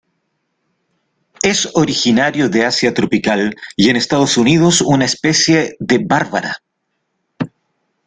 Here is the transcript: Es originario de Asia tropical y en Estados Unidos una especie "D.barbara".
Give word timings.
Es 1.43 1.69
originario 1.75 2.49
de 2.49 2.65
Asia 2.65 2.91
tropical 2.91 3.55
y 3.75 3.89
en 3.89 3.97
Estados 3.97 4.35
Unidos 4.35 4.81
una 4.81 5.05
especie 5.05 5.75
"D.barbara". 5.79 6.57